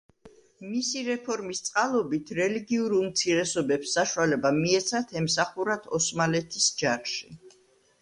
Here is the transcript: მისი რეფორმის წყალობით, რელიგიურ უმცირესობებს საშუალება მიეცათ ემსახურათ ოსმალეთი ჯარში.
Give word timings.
მისი 0.69 1.03
რეფორმის 1.07 1.61
წყალობით, 1.67 2.31
რელიგიურ 2.39 2.97
უმცირესობებს 3.01 3.95
საშუალება 4.01 4.55
მიეცათ 4.59 5.17
ემსახურათ 5.23 5.89
ოსმალეთი 6.01 6.69
ჯარში. 6.83 7.35